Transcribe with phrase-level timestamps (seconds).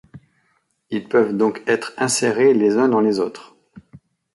[0.89, 3.55] Ils peuvent donc être insérés les uns dans les autres.